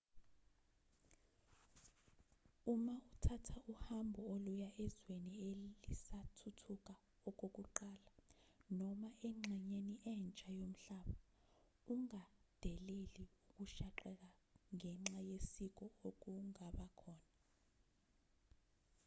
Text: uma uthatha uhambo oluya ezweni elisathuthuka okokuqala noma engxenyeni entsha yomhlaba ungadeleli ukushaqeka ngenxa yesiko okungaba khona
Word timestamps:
uma 2.73 2.93
uthatha 3.07 3.55
uhambo 3.73 4.21
oluya 4.33 4.69
ezweni 4.85 5.33
elisathuthuka 5.51 6.95
okokuqala 7.29 8.11
noma 8.79 9.09
engxenyeni 9.27 9.95
entsha 10.13 10.49
yomhlaba 10.59 11.15
ungadeleli 11.93 13.25
ukushaqeka 13.49 14.31
ngenxa 14.75 15.19
yesiko 15.29 15.85
okungaba 16.09 16.85
khona 16.99 17.31